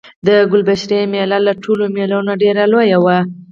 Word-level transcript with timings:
د 0.27 0.29
کلشپورې 0.51 0.99
مېله 1.13 1.37
له 1.47 1.53
ټولو 1.63 1.83
مېلو 1.95 2.19
نه 2.27 2.33
ډېره 2.41 2.63
لویه 2.71 2.97
وه. 3.03 3.17